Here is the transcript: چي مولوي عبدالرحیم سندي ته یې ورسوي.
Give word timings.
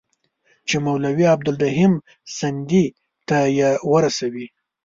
چي 0.67 0.75
مولوي 0.85 1.25
عبدالرحیم 1.33 1.93
سندي 2.37 2.85
ته 3.27 3.37
یې 3.57 3.69
ورسوي. 3.91 4.47